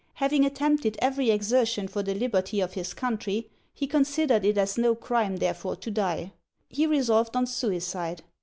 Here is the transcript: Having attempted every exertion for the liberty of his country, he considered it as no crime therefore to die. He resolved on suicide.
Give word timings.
Having 0.15 0.45
attempted 0.45 0.97
every 0.99 1.29
exertion 1.29 1.87
for 1.87 2.01
the 2.01 2.15
liberty 2.15 2.59
of 2.59 2.73
his 2.73 2.91
country, 2.91 3.51
he 3.71 3.85
considered 3.85 4.43
it 4.43 4.57
as 4.57 4.75
no 4.75 4.95
crime 4.95 5.35
therefore 5.37 5.75
to 5.75 5.91
die. 5.91 6.33
He 6.69 6.87
resolved 6.87 7.35
on 7.37 7.45
suicide. 7.45 8.23